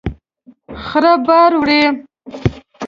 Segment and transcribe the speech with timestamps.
[0.83, 1.81] خره بار وړي